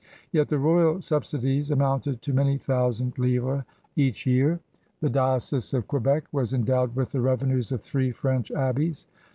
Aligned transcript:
Yet 0.31 0.47
the 0.47 0.57
royal 0.57 0.99
subsidies 0.99 1.69
amounted 1.69 2.23
to 2.23 2.33
many 2.33 2.57
thousand 2.57 3.19
livres 3.19 3.65
each 3.95 4.25
year. 4.25 4.59
The 4.99 5.11
diocese 5.11 5.75
of 5.75 5.87
Quebec 5.87 6.23
was 6.31 6.55
endowed 6.55 6.95
with 6.95 7.11
the 7.11 7.21
revenues 7.21 7.71
of 7.71 7.81
three 7.83 8.11
French 8.11 8.49
abbeys. 8.49 9.05